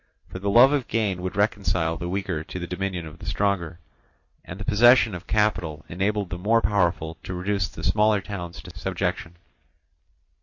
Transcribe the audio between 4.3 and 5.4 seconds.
and the possession of